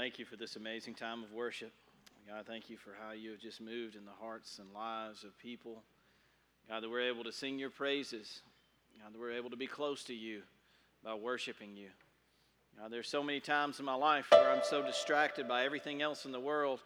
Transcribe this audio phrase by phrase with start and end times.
[0.00, 1.70] thank you for this amazing time of worship.
[2.26, 5.38] God, thank you for how you have just moved in the hearts and lives of
[5.38, 5.82] people.
[6.70, 8.40] God, that we're able to sing your praises.
[8.98, 10.40] God, that we're able to be close to you
[11.04, 11.88] by worshiping you.
[12.80, 16.24] God, there's so many times in my life where I'm so distracted by everything else
[16.24, 16.80] in the world,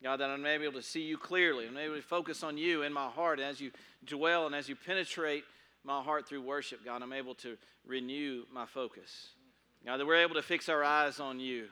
[0.00, 1.66] God, that I'm able to see you clearly.
[1.66, 3.40] I'm able to focus on you in my heart.
[3.40, 3.72] as you
[4.06, 5.42] dwell and as you penetrate
[5.82, 9.30] my heart through worship, God, I'm able to renew my focus.
[9.84, 11.66] God, that we're able to fix our eyes on you.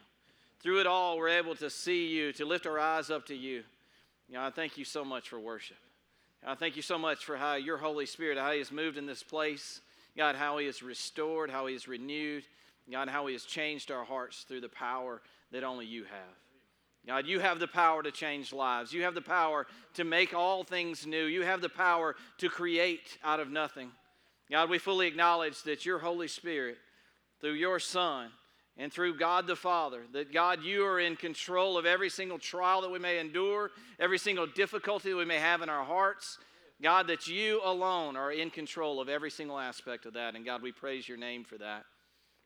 [0.61, 3.63] Through it all, we're able to see you, to lift our eyes up to you.
[4.33, 5.77] God, I thank you so much for worship.
[6.47, 9.07] I thank you so much for how your Holy Spirit, how He has moved in
[9.07, 9.81] this place.
[10.17, 12.45] God, how He has restored, how He has renewed.
[12.91, 15.21] God, how He has changed our hearts through the power
[15.53, 16.37] that only you have.
[17.07, 18.93] God, you have the power to change lives.
[18.93, 21.25] You have the power to make all things new.
[21.25, 23.91] You have the power to create out of nothing.
[24.51, 26.77] God, we fully acknowledge that your Holy Spirit,
[27.41, 28.31] through your Son,
[28.79, 32.81] and through God the Father, that God, you are in control of every single trial
[32.83, 36.39] that we may endure, every single difficulty that we may have in our hearts.
[36.81, 40.37] God, that you alone are in control of every single aspect of that.
[40.37, 41.85] And God, we praise your name for that.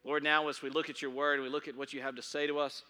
[0.05, 2.22] Lord, now as we look at your word, we look at what you have to
[2.22, 2.83] say to us,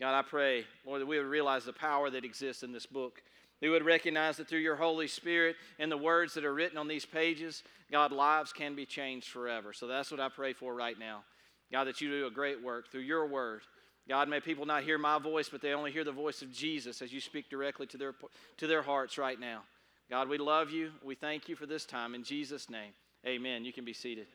[0.00, 3.22] God, I pray, Lord, that we would realize the power that exists in this book.
[3.60, 6.88] We would recognize that through your Holy Spirit and the words that are written on
[6.88, 9.72] these pages, God, lives can be changed forever.
[9.72, 11.22] So that's what I pray for right now.
[11.70, 13.62] God, that you do a great work through your word.
[14.08, 17.02] God, may people not hear my voice, but they only hear the voice of Jesus
[17.02, 18.14] as you speak directly to their,
[18.56, 19.62] to their hearts right now.
[20.08, 20.92] God, we love you.
[21.04, 22.14] We thank you for this time.
[22.14, 22.92] In Jesus' name,
[23.26, 23.66] amen.
[23.66, 24.26] You can be seated.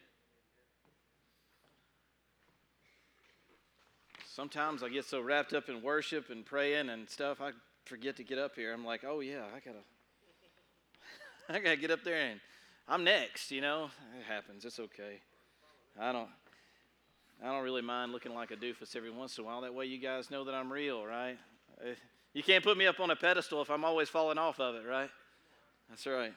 [4.32, 7.52] Sometimes I get so wrapped up in worship and praying and stuff, I
[7.86, 8.74] forget to get up here.
[8.74, 11.50] I'm like, oh, yeah, I got to.
[11.56, 12.40] I got to get up there and
[12.88, 13.90] I'm next, you know?
[14.20, 14.66] It happens.
[14.66, 15.20] It's okay.
[16.00, 16.30] I don't
[17.44, 19.62] I don't really mind looking like a doofus every once in a while.
[19.62, 21.38] That way you guys know that I'm real, right?
[21.86, 21.96] Eh,
[22.34, 24.88] you can't put me up on a pedestal if I'm always falling off of it,
[24.88, 25.10] right?
[25.90, 26.34] That's right.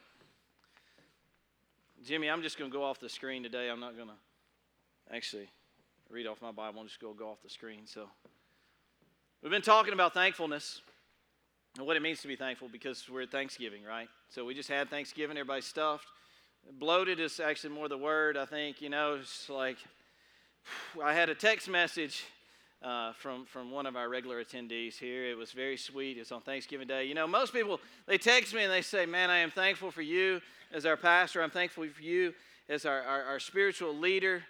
[2.05, 3.69] Jimmy, I'm just going to go off the screen today.
[3.69, 5.49] I'm not going to actually
[6.11, 6.81] read off my Bible.
[6.81, 7.87] I'm just going to go off the screen.
[7.87, 8.09] So,
[9.43, 10.83] we've been talking about thankfulness
[11.79, 14.09] and what it means to be thankful because we're at Thanksgiving, right?
[14.29, 15.37] So, we just had Thanksgiving.
[15.37, 16.09] Everybody's stuffed.
[16.81, 18.83] Bloated is actually more the word, I think.
[18.83, 19.79] You know, it's like
[21.03, 22.25] I had a text message
[22.83, 25.25] uh, from, from one of our regular attendees here.
[25.31, 26.19] It was very sweet.
[26.19, 27.05] It's on Thanksgiving Day.
[27.05, 30.03] You know, most people, they text me and they say, Man, I am thankful for
[30.03, 30.41] you
[30.73, 31.43] as our pastor.
[31.43, 32.35] I'm thankful for you
[32.69, 34.43] as our, our, our spiritual leader.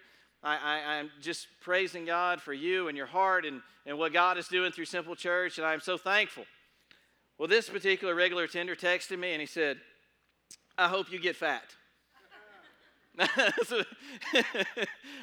[0.43, 4.47] I, am just praising God for you and your heart and, and what God is
[4.47, 6.45] doing through Simple Church, and I'm so thankful.
[7.37, 9.79] Well, this particular regular attender texted me and he said,
[10.79, 11.65] I hope you get fat.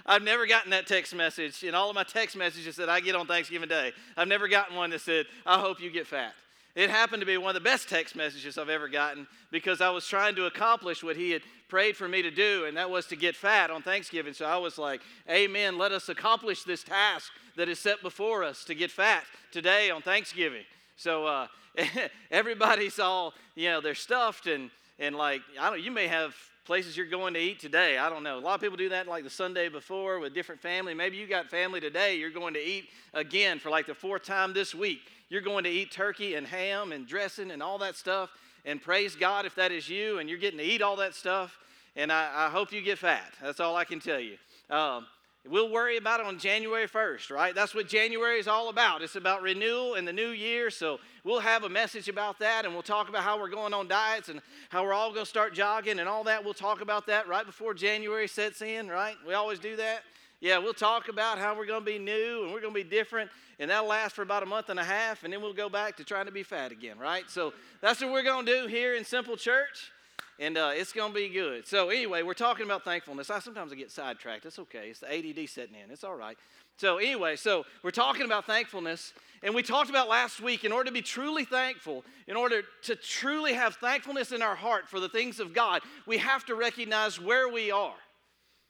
[0.06, 3.16] I've never gotten that text message in all of my text messages that I get
[3.16, 3.92] on Thanksgiving Day.
[4.18, 6.34] I've never gotten one that said, I hope you get fat.
[6.76, 9.92] It happened to be one of the best text messages I've ever gotten because I
[9.92, 13.06] was trying to accomplish what he had prayed for me to do, and that was
[13.08, 14.34] to get fat on Thanksgiving.
[14.34, 18.64] So I was like, Amen, let us accomplish this task that is set before us
[18.66, 20.64] to get fat today on Thanksgiving.
[20.96, 21.48] So uh,
[22.32, 26.96] everybody's all, you know, they're stuffed and, and like, I don't, you may have places
[26.96, 27.97] you're going to eat today.
[27.97, 28.38] I don't know.
[28.38, 30.94] A lot of people do that like the Sunday before with different family.
[30.94, 32.16] Maybe you got family today.
[32.16, 35.02] You're going to eat again for like the fourth time this week.
[35.29, 38.29] You're going to eat turkey and ham and dressing and all that stuff.
[38.66, 41.57] And praise God if that is you and you're getting to eat all that stuff.
[41.96, 43.34] And I, I hope you get fat.
[43.41, 44.38] That's all I can tell you.
[44.69, 45.06] Um,
[45.50, 47.54] We'll worry about it on January 1st, right?
[47.54, 49.02] That's what January is all about.
[49.02, 50.70] It's about renewal in the new year.
[50.70, 53.90] So we'll have a message about that and we'll talk about how we're going on
[53.90, 56.46] diets and how we're all going to start jogging and all that.
[56.46, 59.18] We'll talk about that right before January sets in, right?
[59.28, 60.03] We always do that.
[60.40, 62.90] Yeah, we'll talk about how we're going to be new and we're going to be
[62.90, 63.30] different.
[63.59, 65.26] And that'll last for about a month and a half.
[65.26, 67.30] And then we'll go back to trying to be fat again, right?
[67.30, 69.92] So that's what we're going to do here in Simple Church
[70.40, 71.68] and uh, it's going to be good.
[71.68, 73.29] So, anyway, we're talking about thankfulness.
[73.29, 74.46] I sometimes I get sidetracked.
[74.46, 74.90] It's okay.
[74.90, 75.91] It's the ADD setting in.
[75.91, 76.38] It's all right.
[76.78, 80.85] So, anyway, so we're talking about thankfulness, and we talked about last week in order
[80.85, 85.09] to be truly thankful, in order to truly have thankfulness in our heart for the
[85.09, 87.93] things of God, we have to recognize where we are.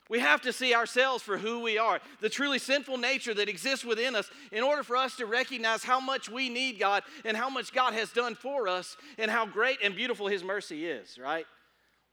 [0.10, 3.86] We have to see ourselves for who we are, the truly sinful nature that exists
[3.86, 7.50] within us, in order for us to recognize how much we need God and how
[7.50, 11.46] much God has done for us and how great and beautiful His mercy is, right?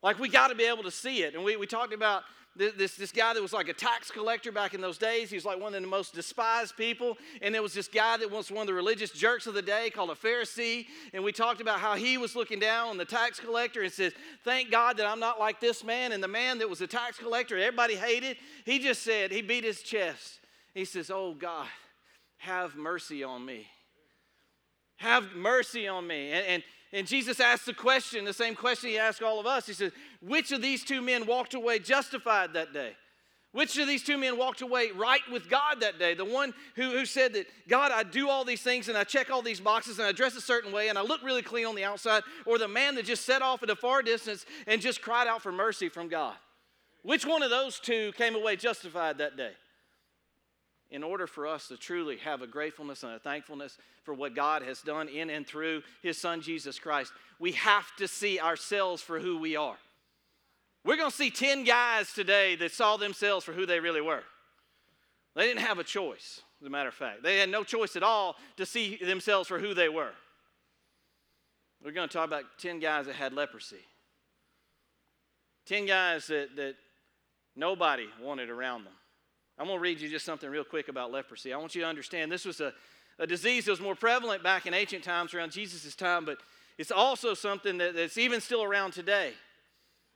[0.03, 1.35] Like, we got to be able to see it.
[1.35, 2.23] And we, we talked about
[2.57, 5.31] this, this guy that was like a tax collector back in those days.
[5.31, 7.17] He was like one of the most despised people.
[7.41, 9.89] And there was this guy that was one of the religious jerks of the day
[9.91, 10.87] called a Pharisee.
[11.13, 14.13] And we talked about how he was looking down on the tax collector and says,
[14.45, 16.13] Thank God that I'm not like this man.
[16.13, 19.65] And the man that was a tax collector, everybody hated, he just said, he beat
[19.65, 20.41] his chest.
[20.75, 21.69] He says, Oh God,
[22.39, 23.69] have mercy on me,
[24.97, 26.33] have mercy on me.
[26.33, 29.67] And, and, and Jesus asked the question, the same question he asked all of us.
[29.67, 32.97] He said, Which of these two men walked away justified that day?
[33.53, 36.15] Which of these two men walked away right with God that day?
[36.15, 39.29] The one who, who said that, God, I do all these things and I check
[39.31, 41.75] all these boxes and I dress a certain way and I look really clean on
[41.75, 45.03] the outside, or the man that just set off at a far distance and just
[45.03, 46.37] cried out for mercy from God?
[47.03, 49.53] Which one of those two came away justified that day?
[50.91, 54.63] In order for us to truly have a gratefulness and a thankfulness for what God
[54.63, 59.21] has done in and through His Son Jesus Christ, we have to see ourselves for
[59.21, 59.77] who we are.
[60.85, 64.23] We're going to see 10 guys today that saw themselves for who they really were.
[65.37, 67.23] They didn't have a choice, as a matter of fact.
[67.23, 70.13] They had no choice at all to see themselves for who they were.
[71.85, 73.77] We're going to talk about 10 guys that had leprosy.
[75.67, 76.75] 10 guys that, that
[77.55, 78.93] nobody wanted around them.
[79.61, 81.53] I'm going to read you just something real quick about leprosy.
[81.53, 82.73] I want you to understand this was a,
[83.19, 86.39] a disease that was more prevalent back in ancient times around Jesus' time, but
[86.79, 89.33] it's also something that, that's even still around today.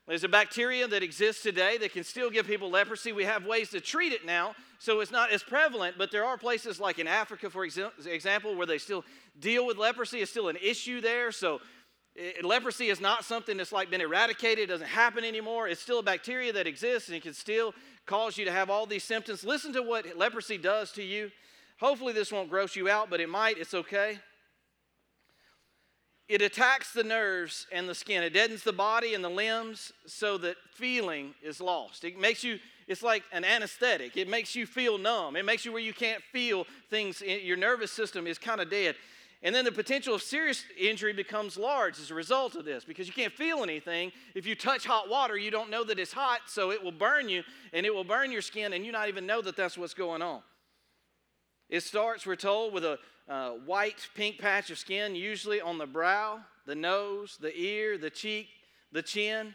[0.08, 3.12] There's a bacteria that exists today that can still give people leprosy.
[3.12, 6.38] We have ways to treat it now, so it's not as prevalent, but there are
[6.38, 9.05] places like in Africa, for example, where they still
[9.38, 10.20] deal with leprosy.
[10.20, 11.32] It's still an issue there.
[11.32, 11.61] So
[12.14, 15.69] it, leprosy is not something that's like been eradicated, it doesn't happen anymore.
[15.69, 17.75] It's still a bacteria that exists and it can still
[18.06, 19.45] cause you to have all these symptoms.
[19.45, 21.31] Listen to what leprosy does to you.
[21.81, 23.59] Hopefully, this won't gross you out, but it might.
[23.59, 24.19] It's okay.
[26.29, 28.23] It attacks the nerves and the skin.
[28.23, 32.03] It deadens the body and the limbs so that feeling is lost.
[32.05, 32.59] It makes you,
[32.89, 34.17] it's like an anesthetic.
[34.17, 35.37] It makes you feel numb.
[35.37, 37.21] It makes you where you can't feel things.
[37.21, 38.95] Your nervous system is kind of dead.
[39.44, 43.06] And then the potential of serious injury becomes large as a result of this because
[43.06, 44.11] you can't feel anything.
[44.35, 47.29] If you touch hot water, you don't know that it's hot, so it will burn
[47.29, 47.43] you
[47.75, 50.23] and it will burn your skin, and you not even know that that's what's going
[50.23, 50.41] on.
[51.69, 52.99] It starts, we're told, with a
[53.29, 58.11] uh, white, pink patch of skin, usually on the brow, the nose, the ear, the
[58.11, 58.49] cheek,
[58.93, 59.55] the chin.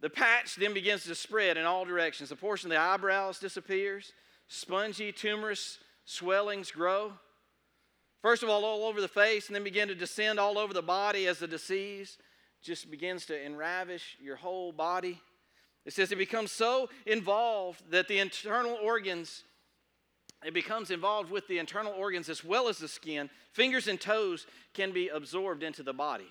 [0.00, 2.30] The patch then begins to spread in all directions.
[2.30, 4.12] A portion of the eyebrows disappears,
[4.48, 7.12] spongy, tumorous swellings grow.
[8.22, 10.82] First of all, all over the face, and then begin to descend all over the
[10.82, 12.18] body as the disease
[12.62, 15.20] just begins to enravish your whole body.
[15.86, 19.44] It says it becomes so involved that the internal organs
[20.42, 23.28] it becomes involved with the internal organs as well as the skin.
[23.52, 26.28] Fingers and toes can be absorbed into the body.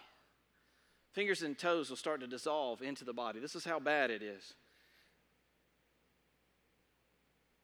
[1.12, 3.40] Fingers and toes will start to dissolve into the body.
[3.40, 4.54] This is how bad it is.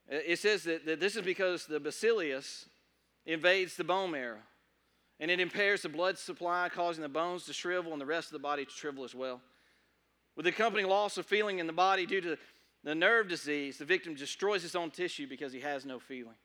[0.07, 2.67] It says that, that this is because the bacillus
[3.25, 4.39] invades the bone marrow
[5.19, 8.33] and it impairs the blood supply, causing the bones to shrivel and the rest of
[8.33, 9.41] the body to shrivel as well.
[10.35, 12.37] With the accompanying loss of feeling in the body due to
[12.83, 16.35] the nerve disease, the victim destroys his own tissue because he has no feeling.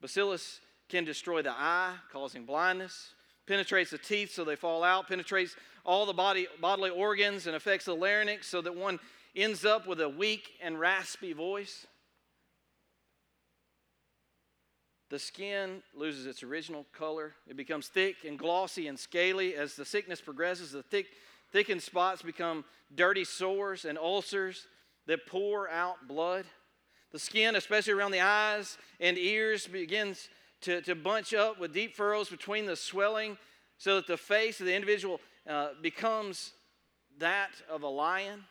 [0.00, 3.14] Bacillus can destroy the eye, causing blindness,
[3.46, 5.54] penetrates the teeth so they fall out, penetrates
[5.84, 8.98] all the body, bodily organs, and affects the larynx so that one
[9.36, 11.86] ends up with a weak and raspy voice.
[15.12, 17.34] The skin loses its original color.
[17.46, 19.54] It becomes thick and glossy and scaly.
[19.54, 21.08] As the sickness progresses, the thick,
[21.52, 22.64] thickened spots become
[22.94, 24.66] dirty sores and ulcers
[25.06, 26.46] that pour out blood.
[27.10, 30.30] The skin, especially around the eyes and ears, begins
[30.62, 33.36] to, to bunch up with deep furrows between the swelling
[33.76, 36.52] so that the face of the individual uh, becomes
[37.18, 38.44] that of a lion.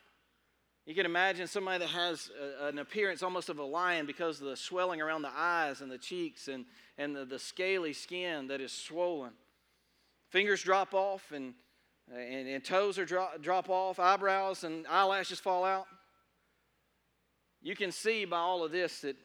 [0.85, 4.47] You can imagine somebody that has a, an appearance almost of a lion because of
[4.47, 6.65] the swelling around the eyes and the cheeks and,
[6.97, 9.33] and the, the scaly skin that is swollen.
[10.29, 11.53] Fingers drop off and,
[12.11, 15.85] and, and toes are drop, drop off, eyebrows and eyelashes fall out.
[17.61, 19.15] You can see by all of this that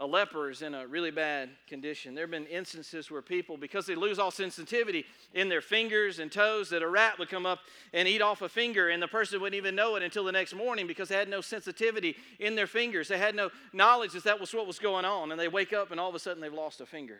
[0.00, 2.14] a leper is in a really bad condition.
[2.14, 6.30] There have been instances where people, because they lose all sensitivity in their fingers and
[6.30, 7.58] toes, that a rat would come up
[7.92, 10.54] and eat off a finger, and the person wouldn't even know it until the next
[10.54, 13.08] morning because they had no sensitivity in their fingers.
[13.08, 15.90] They had no knowledge that that was what was going on, and they wake up
[15.90, 17.18] and all of a sudden they've lost a finger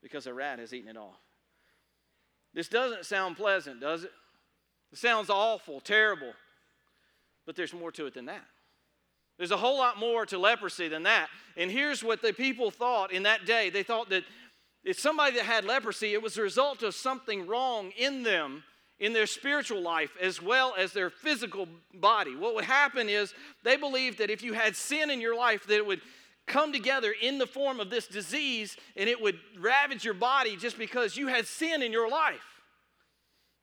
[0.00, 1.18] because a rat has eaten it off.
[2.54, 4.12] This doesn't sound pleasant, does it?
[4.92, 6.32] It sounds awful, terrible,
[7.44, 8.44] but there's more to it than that.
[9.38, 11.28] There's a whole lot more to leprosy than that.
[11.56, 14.24] And here's what the people thought in that day they thought that
[14.84, 18.62] if somebody that had leprosy, it was a result of something wrong in them,
[19.00, 22.36] in their spiritual life, as well as their physical body.
[22.36, 25.74] What would happen is they believed that if you had sin in your life, that
[25.74, 26.02] it would
[26.46, 30.78] come together in the form of this disease and it would ravage your body just
[30.78, 32.62] because you had sin in your life.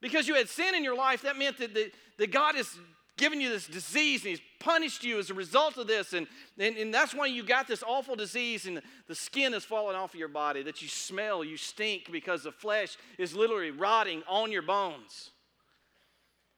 [0.02, 2.78] Because you had sin in your life, that meant that, the, that God is
[3.16, 6.12] given you this disease and he's punished you as a result of this.
[6.12, 6.26] And,
[6.58, 10.14] and, and that's why you got this awful disease and the skin is falling off
[10.14, 14.50] of your body, that you smell, you stink because the flesh is literally rotting on
[14.50, 15.30] your bones.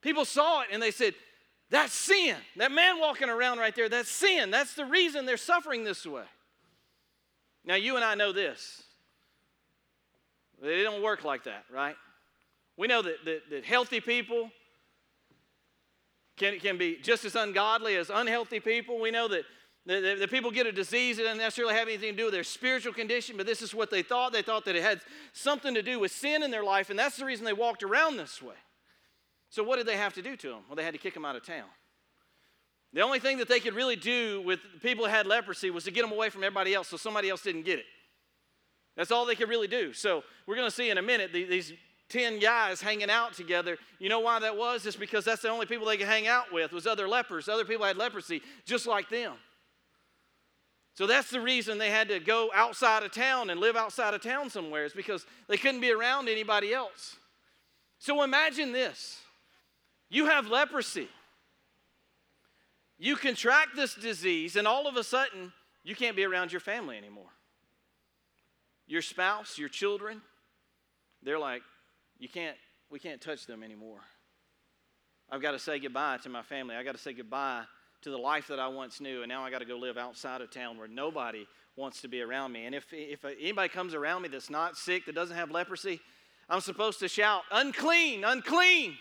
[0.01, 1.15] People saw it and they said,
[1.71, 2.37] That's sin.
[2.57, 4.51] That man walking around right there, that's sin.
[4.51, 6.25] That's the reason they're suffering this way.
[7.65, 8.85] Now, you and I know this.
[10.63, 11.97] It don't work like that, right?
[12.77, 14.51] We know that, that, that healthy people,
[16.37, 19.01] can, can be just as ungodly as unhealthy people.
[19.01, 19.45] We know that
[19.87, 22.43] the, the, people get a disease that doesn't necessarily have anything to do with their
[22.43, 24.33] spiritual condition, but this is what they thought.
[24.33, 25.01] They thought that it had
[25.33, 28.17] something to do with sin in their life, and that's the reason they walked around
[28.17, 28.57] this way.
[29.49, 30.59] So, what did they have to do to them?
[30.69, 31.69] Well, they had to kick them out of town.
[32.93, 35.93] The only thing that they could really do with people who had leprosy was to
[35.93, 37.85] get them away from everybody else so somebody else didn't get it.
[38.97, 39.93] That's all they could really do.
[39.93, 41.73] So, we're going to see in a minute these
[42.09, 43.77] 10 guys hanging out together.
[43.99, 44.87] You know why that was?
[44.87, 47.49] It's because that's the only people they could hang out with was other lepers.
[47.49, 49.35] Other people had leprosy just like them.
[50.95, 54.23] So that's the reason they had to go outside of town and live outside of
[54.23, 57.17] town somewhere is because they couldn't be around anybody else.
[57.99, 59.21] So imagine this.
[60.09, 61.09] You have leprosy.
[62.99, 66.97] You contract this disease and all of a sudden you can't be around your family
[66.97, 67.29] anymore.
[68.87, 70.23] Your spouse, your children,
[71.23, 71.63] they're like,
[72.19, 72.57] you can't,
[72.91, 74.01] we can't touch them anymore.
[75.31, 76.77] I've got to say goodbye to my family.
[76.77, 77.65] I've got to say goodbye
[78.03, 80.41] to the life that I once knew, and now I got to go live outside
[80.41, 82.65] of town where nobody wants to be around me.
[82.67, 86.01] And if, if anybody comes around me that's not sick, that doesn't have leprosy,
[86.49, 88.97] I'm supposed to shout, unclean, unclean,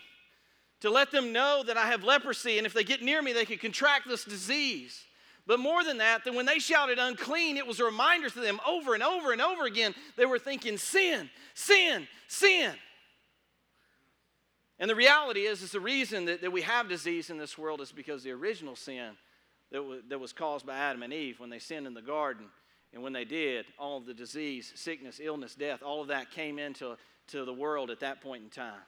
[0.80, 2.58] to let them know that I have leprosy.
[2.58, 5.04] And if they get near me, they could contract this disease.
[5.46, 8.60] But more than that, then when they shouted unclean, it was a reminder to them
[8.66, 9.94] over and over and over again.
[10.16, 12.72] They were thinking, sin, sin, sin.
[14.78, 17.80] And the reality is, is the reason that, that we have disease in this world
[17.80, 19.12] is because the original sin
[19.72, 22.46] that, w- that was caused by Adam and Eve when they sinned in the garden.
[22.92, 26.96] And when they did, all the disease, sickness, illness, death, all of that came into
[27.28, 28.80] to the world at that point in time.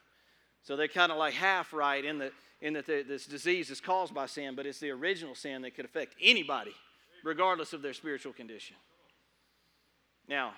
[0.62, 3.80] So they're kind of like half right in, the, in that the, this disease is
[3.80, 6.75] caused by sin, but it's the original sin that could affect anybody,
[7.25, 8.76] regardless of their spiritual condition.
[10.28, 10.52] Now,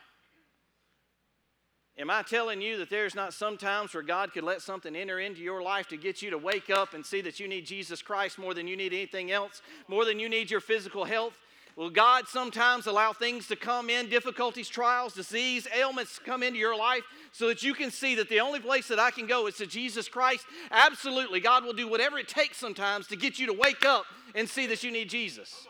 [2.00, 5.20] Am I telling you that there's not some times where God could let something enter
[5.20, 8.00] into your life to get you to wake up and see that you need Jesus
[8.00, 11.34] Christ more than you need anything else, more than you need your physical health?
[11.76, 16.74] Will God sometimes allow things to come in, difficulties, trials, disease, ailments come into your
[16.74, 17.02] life
[17.32, 19.66] so that you can see that the only place that I can go is to
[19.66, 20.46] Jesus Christ?
[20.70, 21.38] Absolutely.
[21.40, 24.66] God will do whatever it takes sometimes to get you to wake up and see
[24.68, 25.66] that you need Jesus.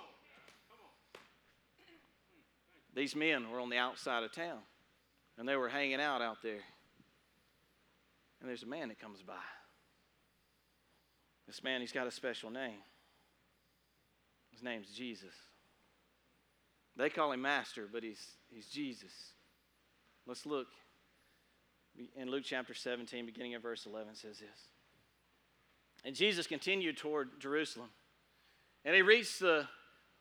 [2.95, 4.61] These men were on the outside of town
[5.41, 6.61] and they were hanging out out there.
[8.41, 9.33] And there's a man that comes by.
[11.47, 12.83] This man, he's got a special name.
[14.53, 15.33] His name's Jesus.
[16.95, 19.13] They call him Master, but he's, he's Jesus.
[20.27, 20.67] Let's look.
[22.17, 24.69] In Luke chapter 17, beginning of verse 11, says this.
[26.05, 27.89] And Jesus continued toward Jerusalem.
[28.85, 29.67] And he reached the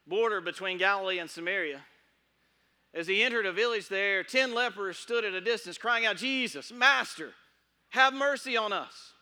[0.08, 1.82] border between Galilee and Samaria.
[2.94, 6.72] As he entered a village there, ten lepers stood at a distance, crying out, Jesus,
[6.72, 7.34] Master,
[7.90, 9.14] have mercy on us.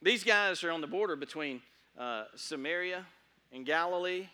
[0.00, 1.62] These guys are on the border between
[1.96, 3.06] uh, Samaria
[3.52, 4.28] and Galilee.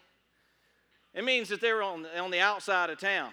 [1.13, 3.33] It means that they're on, on the outside of town.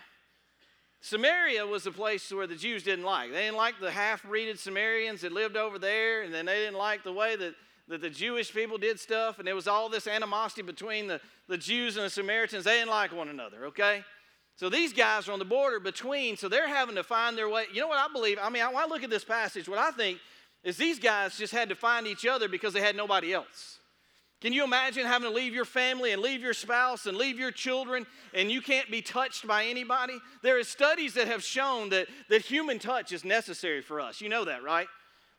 [1.00, 3.32] Samaria was a place where the Jews didn't like.
[3.32, 6.78] They didn't like the half breeded Samaritans that lived over there, and then they didn't
[6.78, 7.54] like the way that
[7.88, 11.58] that the Jewish people did stuff, and there was all this animosity between the, the
[11.58, 12.64] Jews and the Samaritans.
[12.64, 14.04] They didn't like one another, okay?
[14.56, 17.66] So these guys are on the border between, so they're having to find their way.
[17.74, 18.40] You know what I believe?
[18.42, 20.20] I mean, when I look at this passage, what I think
[20.64, 23.80] is these guys just had to find each other because they had nobody else.
[24.42, 27.52] Can you imagine having to leave your family and leave your spouse and leave your
[27.52, 30.20] children and you can't be touched by anybody?
[30.42, 34.22] There are studies that have shown that, that human touch is necessary for us.
[34.22, 34.88] You know that, right?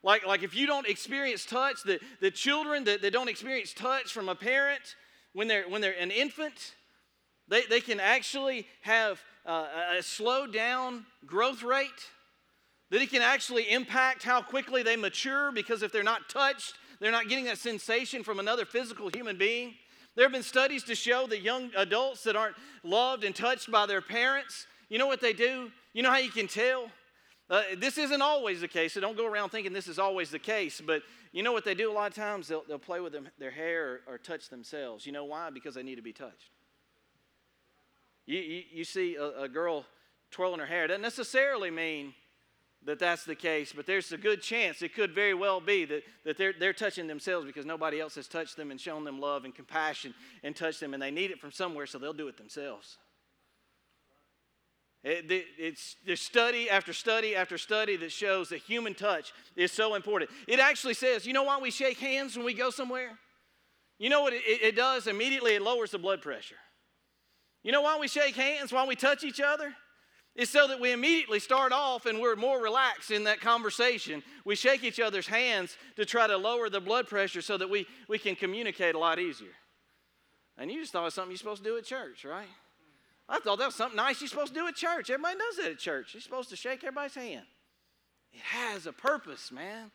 [0.06, 4.12] Like, like if you don't experience touch, the, the children that, that don't experience touch
[4.12, 4.94] from a parent
[5.32, 6.76] when they're, when they're an infant,
[7.48, 9.66] they, they can actually have uh,
[9.98, 11.90] a slow down growth rate,
[12.90, 17.10] that it can actually impact how quickly they mature because if they're not touched, they're
[17.10, 19.74] not getting that sensation from another physical human being.
[20.14, 23.86] There have been studies to show that young adults that aren't loved and touched by
[23.86, 25.72] their parents, you know what they do?
[25.94, 26.92] You know how you can tell?
[27.48, 30.38] Uh, this isn't always the case, so don't go around thinking this is always the
[30.38, 30.82] case.
[30.84, 32.48] But you know what they do a lot of times?
[32.48, 35.06] They'll, they'll play with them, their hair or, or, touch themselves.
[35.06, 35.50] You know why?
[35.50, 36.50] Because they need to be touched.
[38.26, 39.84] You, you, you see a, a girl
[40.32, 42.14] twirling her hair, doesn't necessarily mean
[42.84, 46.02] that that's the case, but there's a good chance it could very well be that,
[46.24, 49.44] that they're, they're touching themselves because nobody else has touched them and shown them love
[49.44, 52.36] and compassion and touched them, and they need it from somewhere, so they'll do it
[52.36, 52.96] themselves.
[55.08, 59.94] It, it's there's study after study after study that shows that human touch is so
[59.94, 60.32] important.
[60.48, 63.16] It actually says, you know why we shake hands when we go somewhere?
[64.00, 65.06] You know what it, it does?
[65.06, 66.56] Immediately it lowers the blood pressure.
[67.62, 69.72] You know why we shake hands, why we touch each other?
[70.34, 74.24] It's so that we immediately start off and we're more relaxed in that conversation.
[74.44, 77.86] We shake each other's hands to try to lower the blood pressure so that we,
[78.08, 79.54] we can communicate a lot easier.
[80.58, 82.48] And you just thought it something you're supposed to do at church, right?
[83.28, 85.10] I thought that was something nice you're supposed to do at church.
[85.10, 86.14] Everybody does that at church.
[86.14, 87.46] You're supposed to shake everybody's hand.
[88.32, 89.90] It has a purpose, man.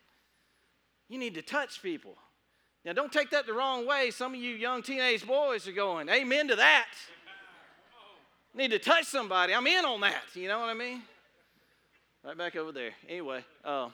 [1.08, 2.16] You need to touch people.
[2.84, 4.12] Now, don't take that the wrong way.
[4.12, 6.88] Some of you young teenage boys are going, Amen to that.
[8.54, 9.54] Need to touch somebody.
[9.54, 10.24] I'm in on that.
[10.34, 11.02] You know what I mean?
[12.24, 12.92] Right back over there.
[13.08, 13.90] Anyway, uh,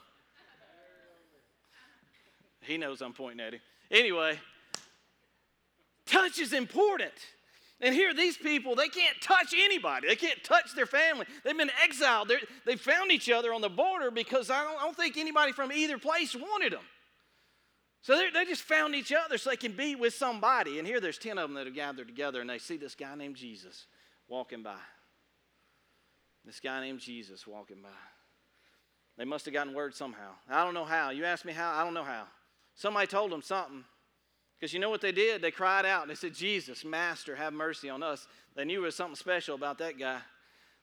[2.61, 3.61] he knows I'm pointing at him.
[3.91, 4.39] Anyway,
[6.05, 7.13] touch is important.
[7.79, 10.07] And here, these people, they can't touch anybody.
[10.07, 11.27] They can't touch their family.
[11.43, 12.27] They've been exiled.
[12.27, 15.51] They're, they found each other on the border because I don't, I don't, think anybody
[15.51, 16.83] from either place wanted them.
[18.01, 20.79] So they just found each other so they can be with somebody.
[20.79, 23.13] And here, there's 10 of them that have gathered together and they see this guy
[23.15, 23.85] named Jesus
[24.27, 24.79] walking by.
[26.45, 27.89] This guy named Jesus walking by.
[29.17, 30.31] They must have gotten word somehow.
[30.49, 31.09] I don't know how.
[31.09, 31.73] You ask me how?
[31.73, 32.23] I don't know how.
[32.75, 33.83] Somebody told them something.
[34.59, 35.41] Because you know what they did?
[35.41, 36.01] They cried out.
[36.01, 38.27] And they said, Jesus, Master, have mercy on us.
[38.55, 40.19] They knew there was something special about that guy.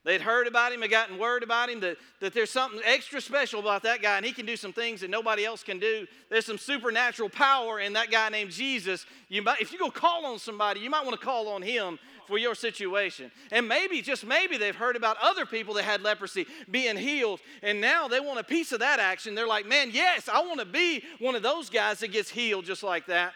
[0.05, 3.59] They'd heard about him, had gotten word about him that, that there's something extra special
[3.59, 6.07] about that guy, and he can do some things that nobody else can do.
[6.29, 9.07] There's some supernatural power in that guy named Jesus.
[9.31, 11.99] You might, if you go call on somebody, you might want to call on him
[12.27, 13.31] for your situation.
[13.51, 17.81] And maybe, just maybe, they've heard about other people that had leprosy being healed, and
[17.81, 19.35] now they want a piece of that action.
[19.35, 22.67] They're like, man, yes, I want to be one of those guys that gets healed
[22.67, 23.33] just like that.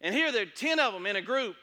[0.00, 1.56] And here there are 10 of them in a group,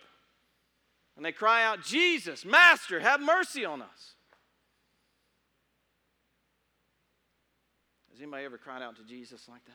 [1.16, 4.16] and they cry out, Jesus, Master, have mercy on us.
[8.12, 9.74] Has anybody ever cried out to Jesus like that?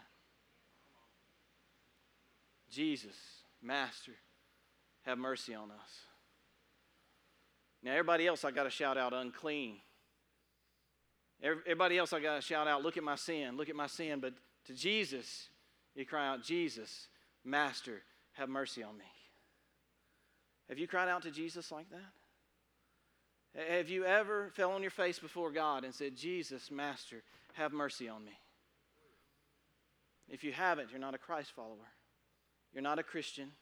[2.70, 3.16] Jesus,
[3.62, 4.12] Master,
[5.02, 5.90] have mercy on us.
[7.82, 9.76] Now, everybody else, I got to shout out unclean.
[11.42, 14.20] Everybody else, I got to shout out, look at my sin, look at my sin.
[14.20, 14.34] But
[14.66, 15.48] to Jesus,
[15.94, 17.08] you cry out, Jesus,
[17.44, 18.02] Master,
[18.36, 19.04] have mercy on me.
[20.68, 22.12] Have you cried out to Jesus like that?
[23.76, 27.22] Have you ever fell on your face before God and said, Jesus, Master,
[27.54, 28.38] have mercy on me?
[30.28, 31.88] If you haven't, you're not a Christ follower.
[32.74, 33.52] You're not a Christian.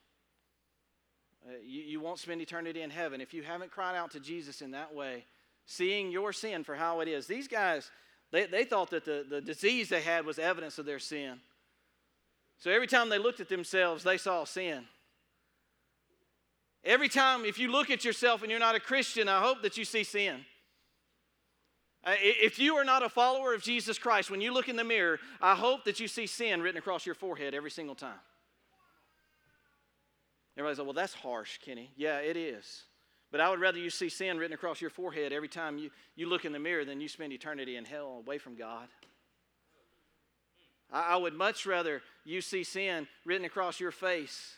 [1.47, 4.63] Uh, you, you won't spend eternity in heaven if you haven't cried out to Jesus
[4.63, 5.25] in that way,
[5.67, 7.27] seeing your sin for how it is.
[7.27, 7.91] These guys,
[8.33, 11.39] they, they thought that the, the disease they had was evidence of their sin.
[12.59, 14.85] So every time they looked at themselves, they saw sin.
[16.85, 19.77] Every time, if you look at yourself and you're not a Christian, I hope that
[19.77, 20.45] you see sin.
[22.07, 25.19] If you are not a follower of Jesus Christ, when you look in the mirror,
[25.41, 28.21] I hope that you see sin written across your forehead every single time.
[30.57, 31.91] Everybody's like, well, that's harsh, Kenny.
[31.97, 32.85] Yeah, it is.
[33.33, 36.29] But I would rather you see sin written across your forehead every time you, you
[36.29, 38.89] look in the mirror than you spend eternity in hell away from God.
[40.93, 44.57] I, I would much rather you see sin written across your face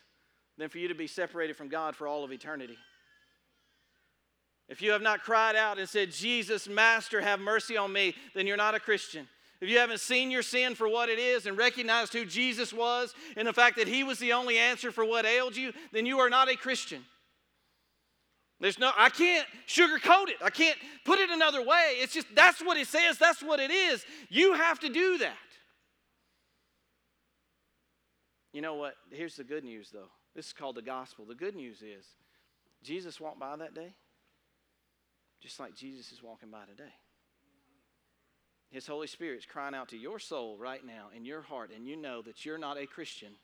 [0.58, 2.78] than for you to be separated from God for all of eternity.
[4.68, 8.46] If you have not cried out and said, Jesus, Master, have mercy on me, then
[8.46, 9.28] you're not a Christian.
[9.60, 13.14] If you haven't seen your sin for what it is and recognized who Jesus was
[13.36, 16.18] and the fact that he was the only answer for what ailed you, then you
[16.18, 17.04] are not a Christian.
[18.60, 20.36] There's no, I can't sugarcoat it.
[20.42, 21.94] I can't put it another way.
[21.96, 24.04] It's just, that's what it says, that's what it is.
[24.28, 25.36] You have to do that.
[28.56, 28.94] You know what?
[29.10, 30.08] Here's the good news, though.
[30.34, 31.26] This is called the gospel.
[31.26, 32.06] The good news is
[32.82, 33.92] Jesus walked by that day
[35.42, 36.94] just like Jesus is walking by today.
[38.70, 41.98] His Holy Spirit's crying out to your soul right now in your heart, and you
[41.98, 43.34] know that you're not a Christian.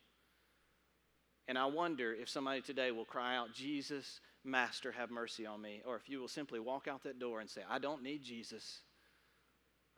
[1.46, 5.82] And I wonder if somebody today will cry out, Jesus, Master, have mercy on me.
[5.86, 8.80] Or if you will simply walk out that door and say, I don't need Jesus.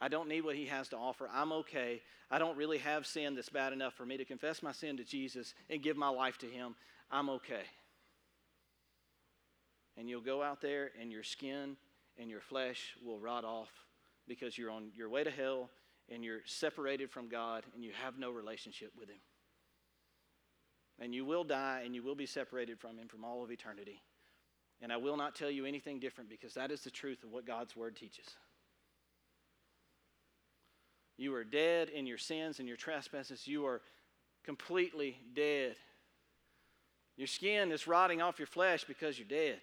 [0.04, 1.30] I don't need what he has to offer.
[1.32, 2.02] I'm okay.
[2.30, 5.02] I don't really have sin that's bad enough for me to confess my sin to
[5.02, 6.74] Jesus and give my life to him.
[7.10, 7.62] I'm okay.
[9.96, 11.78] And you'll go out there and your skin
[12.18, 13.70] and your flesh will rot off
[14.28, 15.70] because you're on your way to hell
[16.12, 19.20] and you're separated from God and you have no relationship with Him.
[21.00, 24.02] And you will die and you will be separated from Him from all of eternity.
[24.82, 27.46] And I will not tell you anything different because that is the truth of what
[27.46, 28.26] God's Word teaches.
[31.16, 33.46] You are dead in your sins and your trespasses.
[33.46, 33.80] You are
[34.44, 35.76] completely dead.
[37.16, 39.60] Your skin is rotting off your flesh because you're dead.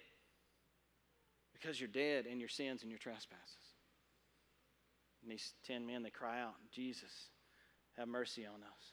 [1.52, 3.56] Because you're dead in your sins and your trespasses.
[5.22, 7.28] And these ten men, they cry out, Jesus,
[7.96, 8.92] have mercy on us.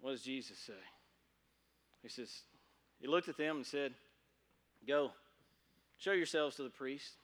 [0.00, 0.74] What does Jesus say?
[2.02, 2.30] He says,
[3.00, 3.94] He looked at them and said,
[4.86, 5.10] Go,
[5.98, 7.14] show yourselves to the priest.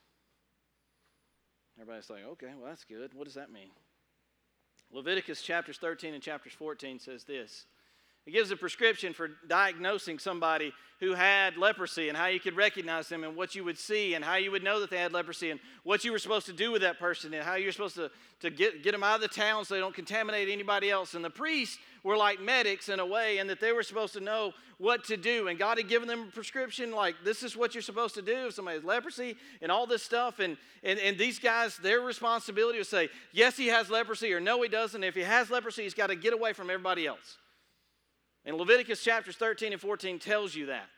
[1.80, 3.14] Everybody's like, okay, well, that's good.
[3.14, 3.70] What does that mean?
[4.92, 7.66] Leviticus chapters 13 and chapters 14 says this
[8.24, 13.08] it gives a prescription for diagnosing somebody who had leprosy and how you could recognize
[13.08, 15.50] them and what you would see and how you would know that they had leprosy
[15.50, 18.12] and what you were supposed to do with that person and how you're supposed to,
[18.38, 21.14] to get, get them out of the town so they don't contaminate anybody else.
[21.14, 24.20] And the priests were like medics in a way, and that they were supposed to
[24.20, 25.48] know what to do.
[25.48, 28.46] And God had given them a prescription like, this is what you're supposed to do
[28.46, 30.40] if somebody has leprosy and all this stuff.
[30.40, 34.60] And, and, and these guys, their responsibility was say, yes, he has leprosy or no,
[34.62, 35.04] he doesn't.
[35.04, 37.38] If he has leprosy, he's got to get away from everybody else.
[38.44, 40.88] And Leviticus chapters 13 and 14 tells you that.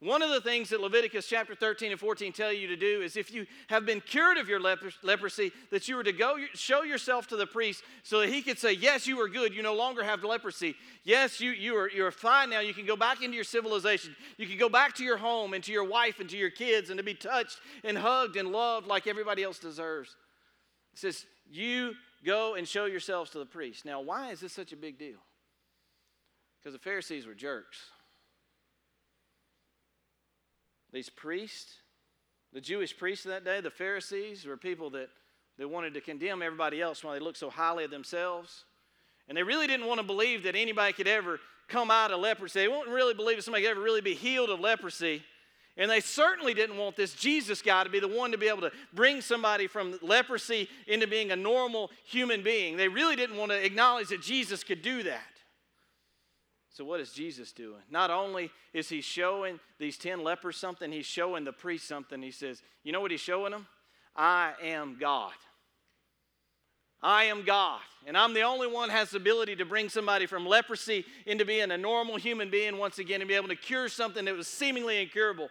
[0.00, 3.16] One of the things that Leviticus chapter 13 and 14 tell you to do is
[3.16, 7.26] if you have been cured of your leprosy, that you were to go show yourself
[7.28, 9.54] to the priest so that he could say, Yes, you are good.
[9.54, 10.74] You no longer have leprosy.
[11.02, 12.60] Yes, you, you, are, you are fine now.
[12.60, 14.14] You can go back into your civilization.
[14.36, 16.90] You can go back to your home and to your wife and to your kids
[16.90, 20.14] and to be touched and hugged and loved like everybody else deserves.
[20.92, 23.86] It says, You go and show yourselves to the priest.
[23.86, 25.20] Now, why is this such a big deal?
[26.60, 27.78] Because the Pharisees were jerks.
[30.96, 31.74] These priests,
[32.54, 35.10] the Jewish priests of that day, the Pharisees, were people that
[35.58, 38.64] they wanted to condemn everybody else while they looked so highly of themselves.
[39.28, 42.60] And they really didn't want to believe that anybody could ever come out of leprosy.
[42.60, 45.22] They wouldn't really believe that somebody could ever really be healed of leprosy.
[45.76, 48.62] And they certainly didn't want this Jesus guy to be the one to be able
[48.62, 52.78] to bring somebody from leprosy into being a normal human being.
[52.78, 55.35] They really didn't want to acknowledge that Jesus could do that.
[56.76, 57.80] So, what is Jesus doing?
[57.90, 62.20] Not only is he showing these 10 lepers something, he's showing the priest something.
[62.20, 63.66] He says, You know what he's showing them?
[64.14, 65.32] I am God.
[67.02, 67.80] I am God.
[68.06, 71.70] And I'm the only one has the ability to bring somebody from leprosy into being
[71.70, 75.00] a normal human being once again and be able to cure something that was seemingly
[75.00, 75.48] incurable.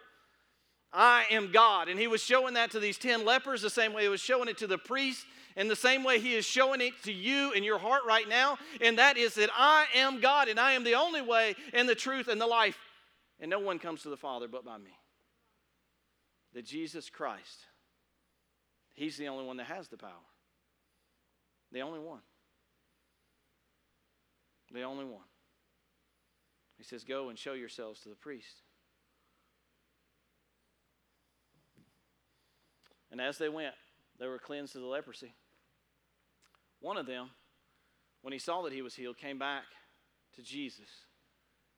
[0.92, 1.88] I am God.
[1.88, 4.48] And he was showing that to these 10 lepers the same way he was showing
[4.48, 5.24] it to the priests
[5.56, 8.58] in the same way He is showing it to you in your heart right now,
[8.80, 11.94] and that is that I am God and I am the only way and the
[11.94, 12.78] truth and the life,
[13.40, 14.92] and no one comes to the Father but by me.
[16.52, 17.66] That Jesus Christ,
[18.94, 20.10] He's the only one that has the power.
[21.72, 22.20] The only one.
[24.72, 25.24] The only one.
[26.76, 28.62] He says, Go and show yourselves to the priest.
[33.10, 33.74] And as they went,
[34.18, 35.34] they were cleansed of the leprosy.
[36.80, 37.30] One of them,
[38.22, 39.64] when he saw that he was healed, came back
[40.34, 40.88] to Jesus,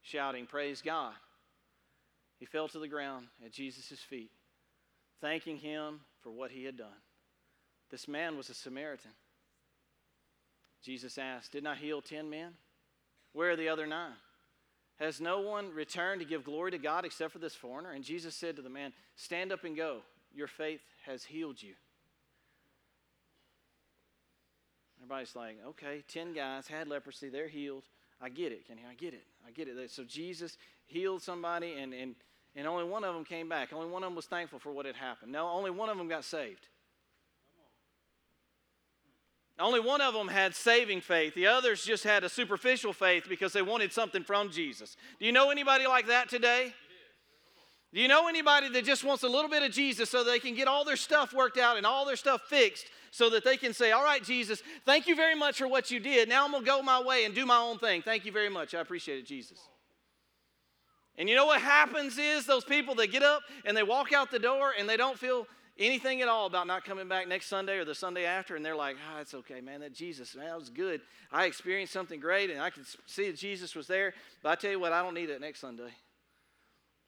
[0.02, 1.14] shouting, Praise God.
[2.38, 4.30] He fell to the ground at Jesus' feet,
[5.20, 6.88] thanking him for what he had done.
[7.90, 9.10] This man was a Samaritan.
[10.82, 12.52] Jesus asked, Didn't I heal ten men?
[13.32, 14.14] Where are the other nine?
[14.98, 17.92] Has no one returned to give glory to God except for this foreigner?
[17.92, 20.00] And Jesus said to the man, Stand up and go.
[20.34, 21.74] Your faith has healed you.
[25.08, 27.84] Everybody's like, okay, 10 guys had leprosy, they're healed.
[28.20, 29.24] I get it, Kenny, I get it.
[29.46, 29.90] I get it.
[29.90, 32.14] So Jesus healed somebody, and, and,
[32.54, 33.72] and only one of them came back.
[33.72, 35.32] Only one of them was thankful for what had happened.
[35.32, 36.68] No, only one of them got saved.
[39.58, 41.34] Only one of them had saving faith.
[41.34, 44.94] The others just had a superficial faith because they wanted something from Jesus.
[45.18, 46.74] Do you know anybody like that today?
[47.94, 50.54] Do you know anybody that just wants a little bit of Jesus so they can
[50.54, 53.72] get all their stuff worked out and all their stuff fixed so that they can
[53.72, 56.28] say, All right, Jesus, thank you very much for what you did.
[56.28, 58.02] Now I'm going to go my way and do my own thing.
[58.02, 58.74] Thank you very much.
[58.74, 59.58] I appreciate it, Jesus.
[61.16, 64.30] And you know what happens is those people that get up and they walk out
[64.30, 65.46] the door and they don't feel
[65.78, 68.76] anything at all about not coming back next Sunday or the Sunday after, and they're
[68.76, 69.80] like, ah, it's okay, man.
[69.80, 71.00] That Jesus, man, that was good.
[71.32, 74.14] I experienced something great, and I could see that Jesus was there.
[74.42, 75.90] But I tell you what, I don't need it next Sunday.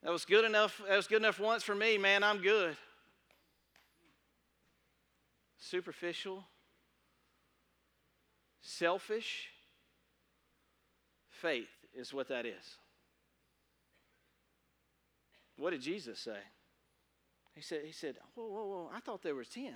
[0.02, 0.80] That was good enough.
[0.88, 2.22] That was good enough once for me, man.
[2.22, 2.76] I'm good
[5.60, 6.44] superficial,
[8.60, 9.48] selfish
[11.28, 12.76] faith is what that is.
[15.56, 16.38] What did Jesus say?
[17.54, 19.72] He said, he said, whoa, whoa, whoa, I thought there was 10.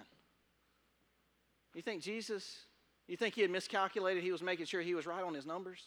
[1.74, 2.60] You think Jesus,
[3.06, 4.22] you think he had miscalculated?
[4.22, 5.80] He was making sure he was right on his numbers?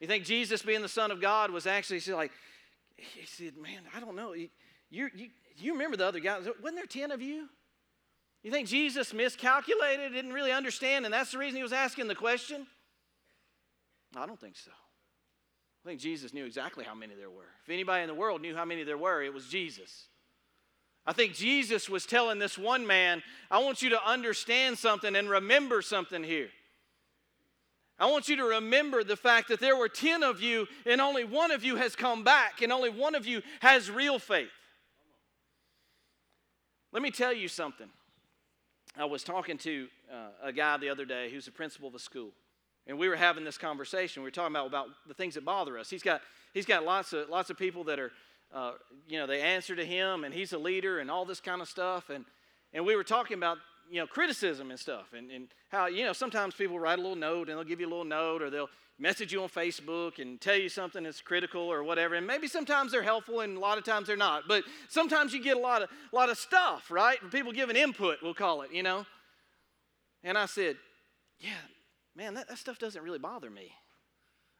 [0.00, 2.32] You think Jesus, being the Son of God, was actually like,
[2.96, 4.32] he said, man, I don't know.
[4.32, 4.48] You,
[4.90, 6.46] you, you remember the other guys.
[6.62, 7.48] Wasn't there 10 of you?
[8.42, 12.14] You think Jesus miscalculated, didn't really understand, and that's the reason he was asking the
[12.14, 12.66] question?
[14.16, 14.70] I don't think so.
[15.84, 17.48] I think Jesus knew exactly how many there were.
[17.64, 20.08] If anybody in the world knew how many there were, it was Jesus.
[21.06, 25.30] I think Jesus was telling this one man, I want you to understand something and
[25.30, 26.48] remember something here.
[27.98, 31.24] I want you to remember the fact that there were 10 of you and only
[31.24, 34.48] one of you has come back and only one of you has real faith.
[36.92, 37.88] Let me tell you something.
[38.98, 41.98] I was talking to uh, a guy the other day who's the principal of a
[41.98, 42.30] school,
[42.86, 44.22] and we were having this conversation.
[44.22, 45.90] We were talking about, about the things that bother us.
[45.90, 46.22] He's got,
[46.54, 48.12] he's got lots, of, lots of people that are,
[48.54, 48.72] uh,
[49.06, 51.68] you know, they answer to him, and he's a leader and all this kind of
[51.68, 52.08] stuff.
[52.08, 52.24] And,
[52.72, 53.58] and we were talking about
[53.90, 57.16] you know, criticism and stuff, and, and how, you know, sometimes people write a little
[57.16, 60.40] note and they'll give you a little note or they'll message you on Facebook and
[60.40, 62.14] tell you something that's critical or whatever.
[62.14, 64.44] And maybe sometimes they're helpful and a lot of times they're not.
[64.48, 67.18] But sometimes you get a lot of, a lot of stuff, right?
[67.30, 69.04] People giving input, we'll call it, you know.
[70.24, 70.76] And I said,
[71.38, 71.50] yeah,
[72.14, 73.72] man, that, that stuff doesn't really bother me.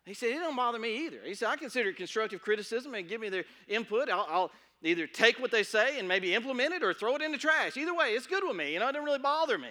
[0.04, 1.18] He said, it don't bother me either.
[1.24, 4.08] He said, I consider it constructive criticism and give me their input.
[4.08, 4.50] I'll, I'll
[4.82, 7.76] either take what they say and maybe implement it or throw it in the trash.
[7.76, 8.72] Either way, it's good with me.
[8.72, 9.70] You know, it doesn't really bother me.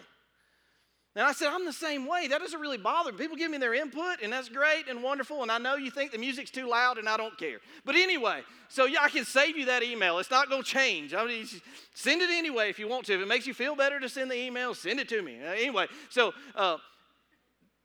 [1.17, 2.27] And I said, I'm the same way.
[2.27, 3.17] That doesn't really bother me.
[3.17, 5.43] People give me their input, and that's great and wonderful.
[5.43, 7.59] And I know you think the music's too loud, and I don't care.
[7.85, 10.19] But anyway, so yeah, I can save you that email.
[10.19, 11.13] It's not going to change.
[11.13, 11.47] I mean,
[11.93, 13.13] send it anyway if you want to.
[13.13, 15.39] If it makes you feel better to send the email, send it to me.
[15.41, 16.77] Uh, anyway, so uh,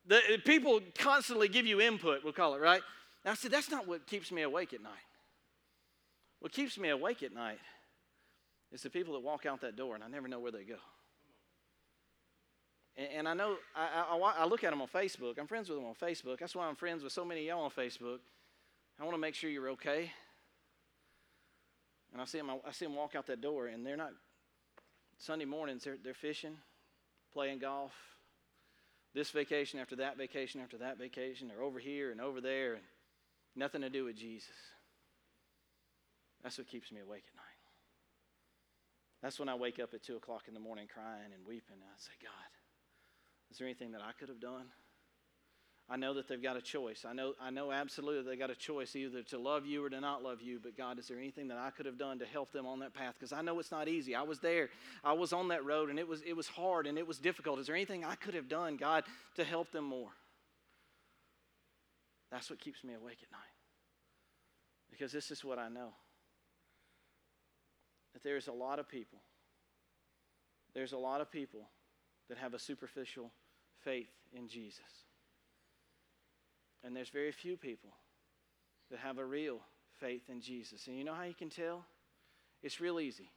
[0.09, 2.25] the people constantly give you input.
[2.25, 2.83] We'll call it right.
[3.25, 4.93] And I said, that's not what keeps me awake at night.
[6.41, 7.59] What keeps me awake at night
[8.73, 10.77] is the people that walk out that door and I never know where they go.
[12.97, 15.39] And, and I know, I, I, I, look at them on Facebook.
[15.39, 16.39] I'm friends with them on Facebook.
[16.39, 18.19] That's why I'm friends with so many of y'all on Facebook.
[18.99, 20.11] I want to make sure you're okay.
[22.13, 24.13] And I see, them, I see them walk out that door and they're not,
[25.19, 26.57] Sunday mornings, they're, they're fishing,
[27.33, 27.93] playing golf.
[29.13, 31.49] This vacation after that vacation after that vacation.
[31.49, 32.83] They're over here and over there and
[33.55, 34.55] nothing to do with Jesus.
[36.43, 37.61] That's what keeps me awake at night.
[39.23, 41.77] That's when I wake up at 2 o'clock in the morning crying and weeping.
[41.77, 42.51] And I say, God,
[43.51, 44.67] is there anything that I could have done?
[45.93, 47.05] I know that they've got a choice.
[47.07, 50.01] I know, I know absolutely they got a choice either to love you or to
[50.01, 50.61] not love you.
[50.63, 52.95] But God, is there anything that I could have done to help them on that
[52.95, 53.15] path?
[53.19, 54.15] Because I know it's not easy.
[54.15, 54.71] I was there.
[55.03, 57.59] I was on that road and it was, it was hard and it was difficult.
[57.59, 59.03] Is there anything I could have done, God,
[59.35, 60.11] to help them more?
[62.31, 63.41] That's what keeps me awake at night.
[64.93, 65.93] Because this is what I know
[68.23, 69.19] there's a lot of people,
[70.75, 71.69] there's a lot of people
[72.29, 73.31] that have a superficial
[73.85, 74.79] faith in Jesus.
[76.83, 77.91] And there's very few people
[78.91, 79.59] that have a real
[79.99, 80.87] faith in Jesus.
[80.87, 81.85] And you know how you can tell?
[82.63, 83.31] It's real easy.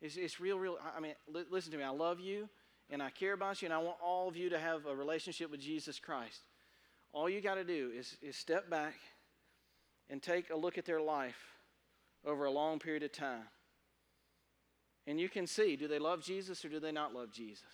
[0.00, 0.78] It's, it's real, real.
[0.96, 1.84] I mean, li- listen to me.
[1.84, 2.48] I love you
[2.90, 5.50] and I care about you and I want all of you to have a relationship
[5.50, 6.40] with Jesus Christ.
[7.12, 8.94] All you got to do is, is step back
[10.10, 11.38] and take a look at their life
[12.24, 13.44] over a long period of time.
[15.06, 17.64] And you can see do they love Jesus or do they not love Jesus?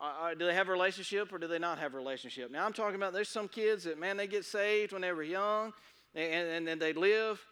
[0.00, 2.50] Uh, do they have a relationship or do they not have a relationship?
[2.52, 5.24] Now, I'm talking about there's some kids that, man, they get saved when they were
[5.24, 5.72] young
[6.14, 7.44] and then they live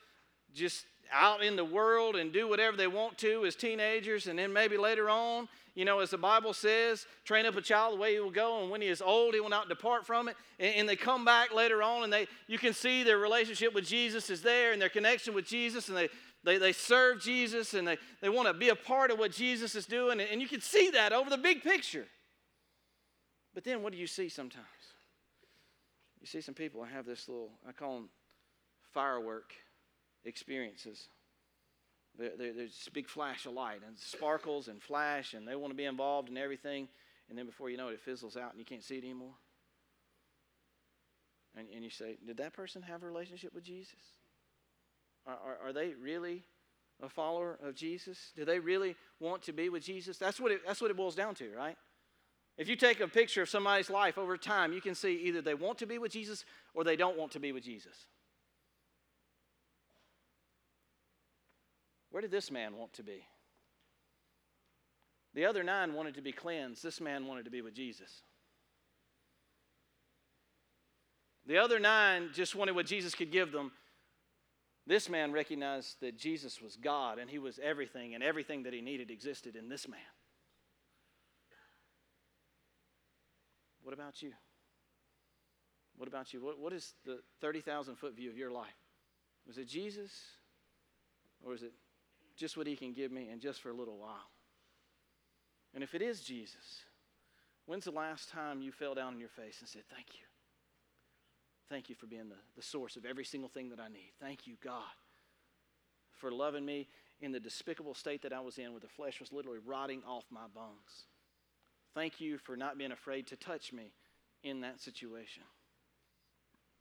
[0.55, 4.27] just out in the world and do whatever they want to as teenagers.
[4.27, 7.95] And then maybe later on, you know, as the Bible says, train up a child
[7.95, 10.29] the way he will go, and when he is old, he will not depart from
[10.29, 10.37] it.
[10.59, 13.87] And, and they come back later on, and they you can see their relationship with
[13.87, 16.09] Jesus is there and their connection with Jesus, and they
[16.46, 19.74] they, they serve Jesus and they, they want to be a part of what Jesus
[19.74, 20.20] is doing.
[20.20, 22.06] And you can see that over the big picture.
[23.52, 24.64] But then what do you see sometimes?
[26.20, 28.09] You see some people have this little, I call them
[28.94, 29.54] firework
[30.24, 31.09] experiences.
[32.16, 35.85] there's this big flash of light and sparkles and flash, and they want to be
[35.85, 36.88] involved in everything.
[37.28, 39.35] And then before you know it, it fizzles out and you can't see it anymore.
[41.56, 44.15] And, and you say, Did that person have a relationship with Jesus?
[45.27, 46.45] Are, are, they really
[47.03, 48.33] a follower of Jesus?
[48.37, 50.19] Do they really want to be with Jesus?
[50.19, 51.77] That's what, it, that's what it boils down to, right?
[52.57, 55.55] If you take a picture of somebody's life over time, you can see either they
[55.55, 58.07] want to be with Jesus or they don't want to be with Jesus.
[62.11, 63.27] Where did this man want to be?
[65.35, 66.83] The other nine wanted to be cleansed.
[66.83, 68.23] This man wanted to be with Jesus.
[71.47, 73.71] The other nine just wanted what Jesus could give them.
[74.87, 78.81] This man recognized that Jesus was God and he was everything, and everything that he
[78.81, 79.99] needed existed in this man.
[83.83, 84.33] What about you?
[85.96, 86.40] What about you?
[86.40, 88.75] What, what is the 30,000 foot view of your life?
[89.46, 90.11] Was it Jesus?
[91.44, 91.72] Or is it
[92.37, 94.31] just what he can give me and just for a little while?
[95.75, 96.85] And if it is Jesus,
[97.66, 100.26] when's the last time you fell down on your face and said, Thank you?
[101.68, 104.12] Thank you for being the, the source of every single thing that I need.
[104.20, 104.83] Thank you, God,
[106.12, 106.88] for loving me
[107.20, 110.24] in the despicable state that I was in, where the flesh was literally rotting off
[110.31, 111.07] my bones.
[111.94, 113.92] Thank you for not being afraid to touch me
[114.42, 115.42] in that situation.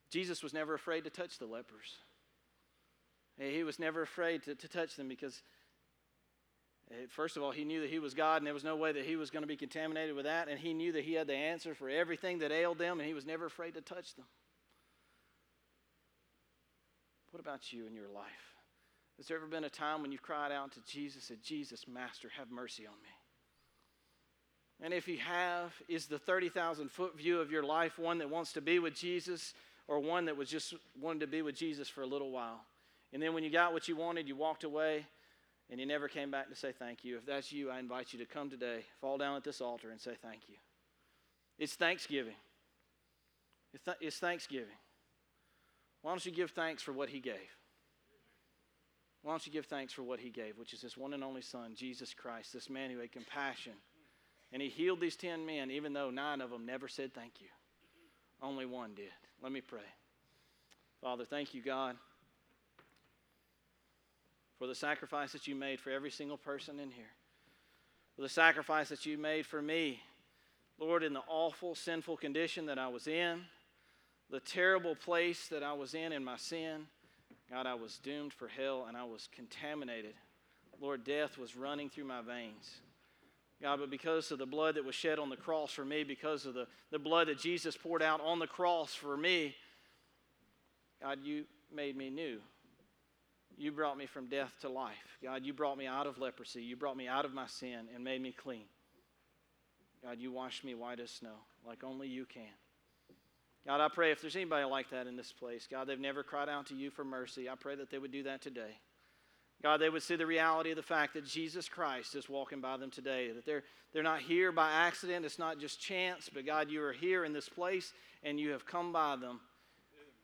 [0.10, 1.96] Jesus was never afraid to touch the lepers.
[3.38, 5.42] He was never afraid to, to touch them because,
[7.10, 9.06] first of all, he knew that he was God and there was no way that
[9.06, 10.48] he was going to be contaminated with that.
[10.48, 13.14] And he knew that he had the answer for everything that ailed them and he
[13.14, 14.26] was never afraid to touch them.
[17.36, 18.56] What about you in your life?
[19.18, 22.30] Has there ever been a time when you've cried out to Jesus, said, Jesus, Master,
[22.38, 24.86] have mercy on me?
[24.86, 28.54] And if you have, is the 30,000 foot view of your life one that wants
[28.54, 29.54] to be with Jesus
[29.90, 32.62] or one that was just wanted to be with Jesus for a little while?
[33.12, 35.06] And then when you got what you wanted, you walked away
[35.70, 37.18] and you never came back to say thank you.
[37.18, 40.00] If that's you, I invite you to come today, fall down at this altar, and
[40.00, 40.56] say thank you.
[41.60, 42.36] It's Thanksgiving.
[44.00, 44.78] It's Thanksgiving.
[46.06, 47.34] Why don't you give thanks for what He gave?
[49.24, 51.42] Why don't you give thanks for what He gave, which is His one and only
[51.42, 53.74] Son, Jesus Christ, this man who had compassion
[54.52, 57.48] and he healed these 10 men, even though nine of them never said thank you.
[58.42, 59.12] Only one did.
[59.42, 59.82] Let me pray.
[61.02, 61.98] Father, thank you, God,
[64.58, 67.12] for the sacrifice that you made for every single person in here,
[68.16, 70.00] for the sacrifice that you made for me,
[70.80, 73.42] Lord, in the awful, sinful condition that I was in,
[74.30, 76.88] the terrible place that I was in in my sin.
[77.50, 80.14] God, I was doomed for hell and I was contaminated.
[80.82, 82.70] Lord, death was running through my veins.
[83.62, 86.46] God, but because of the blood that was shed on the cross for me, because
[86.46, 89.56] of the, the blood that Jesus poured out on the cross for me,
[91.02, 92.40] God, you made me new.
[93.58, 95.18] You brought me from death to life.
[95.24, 96.62] God, you brought me out of leprosy.
[96.62, 98.66] You brought me out of my sin and made me clean.
[100.04, 102.44] God, you washed me white as snow, like only you can.
[103.66, 106.50] God, I pray if there's anybody like that in this place, God, they've never cried
[106.50, 107.50] out to you for mercy.
[107.50, 108.78] I pray that they would do that today.
[109.64, 112.78] God, they would see the reality of the fact that Jesus Christ is walking by
[112.78, 115.26] them today, that they're, they're not here by accident.
[115.26, 118.66] It's not just chance, but God, you are here in this place and you have
[118.66, 119.40] come by them.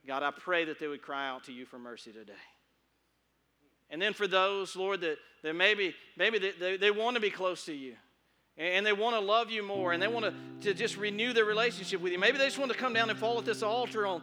[0.06, 2.34] God, I pray that they would cry out to you for mercy today.
[3.89, 7.32] And then for those, Lord, that, that maybe, maybe they, they, they want to be
[7.32, 7.95] close to you
[8.62, 11.45] and they want to love you more and they want to, to just renew their
[11.45, 12.19] relationship with you.
[12.19, 14.21] Maybe they just want to come down and fall at this altar on,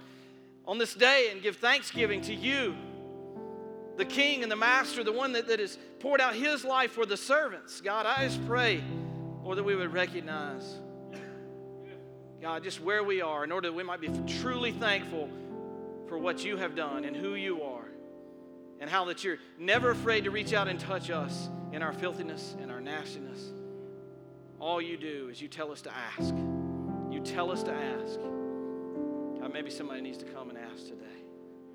[0.64, 2.77] on this day and give thanksgiving to you
[3.96, 7.05] the king and the master, the one that, that has poured out his life for
[7.05, 7.81] the servants.
[7.81, 8.81] God, I just pray,
[9.42, 10.62] Lord, that we would recognize,
[12.40, 14.09] God, just where we are in order that we might be
[14.40, 15.29] truly thankful
[16.07, 17.87] for what you have done and who you are.
[18.81, 22.55] And how that you're never afraid to reach out and touch us in our filthiness
[22.61, 23.53] and our nastiness.
[24.61, 26.35] All you do is you tell us to ask.
[27.11, 28.18] You tell us to ask.
[29.40, 31.05] God, maybe somebody needs to come and ask today.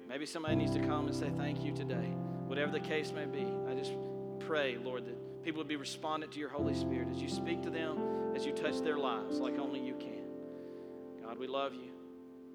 [0.10, 2.14] Maybe somebody needs to come and say thank you today.
[2.46, 3.94] Whatever the case may be, I just
[4.40, 7.70] pray, Lord, that people would be respondent to your Holy Spirit as you speak to
[7.70, 11.26] them, as you touch their lives like only you can.
[11.26, 11.92] God, we love you.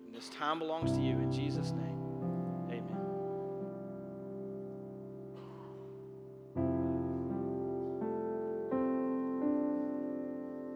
[0.06, 1.97] And this time belongs to you in Jesus' name.